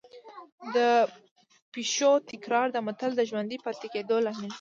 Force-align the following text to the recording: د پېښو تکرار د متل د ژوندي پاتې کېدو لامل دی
د 0.75 0.77
پېښو 1.73 2.11
تکرار 2.29 2.67
د 2.71 2.77
متل 2.87 3.11
د 3.17 3.21
ژوندي 3.29 3.57
پاتې 3.65 3.87
کېدو 3.93 4.15
لامل 4.25 4.43
دی 4.47 4.47